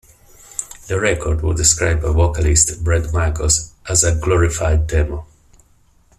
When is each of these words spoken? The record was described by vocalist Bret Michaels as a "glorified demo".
The 0.87 0.99
record 0.99 1.41
was 1.41 1.57
described 1.57 2.01
by 2.01 2.09
vocalist 2.11 2.83
Bret 2.83 3.13
Michaels 3.13 3.71
as 3.87 4.03
a 4.03 4.15
"glorified 4.15 4.87
demo". 4.87 5.27